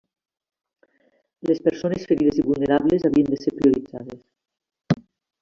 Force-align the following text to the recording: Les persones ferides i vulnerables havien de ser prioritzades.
Les 1.49 1.61
persones 1.67 2.07
ferides 2.13 2.41
i 2.41 2.47
vulnerables 2.47 3.07
havien 3.11 3.31
de 3.35 3.41
ser 3.43 3.55
prioritzades. 3.61 4.99